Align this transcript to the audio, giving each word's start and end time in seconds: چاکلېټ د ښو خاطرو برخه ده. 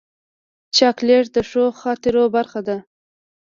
چاکلېټ 0.75 1.25
د 1.35 1.37
ښو 1.49 1.63
خاطرو 1.81 2.23
برخه 2.35 2.59
ده. 2.67 2.77